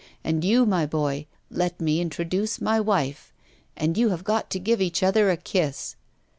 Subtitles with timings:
[0.23, 3.31] And you, my boy; let me introduce my wife.
[3.77, 5.95] And you have got to give each other a kiss.